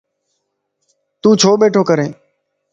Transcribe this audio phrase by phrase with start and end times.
[1.21, 2.11] تو ڇو ٻيھڻو ڪرين؟